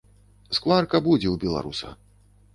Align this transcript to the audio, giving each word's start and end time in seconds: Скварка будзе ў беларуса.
Скварка 0.59 0.97
будзе 1.09 1.27
ў 1.33 1.45
беларуса. 1.45 1.95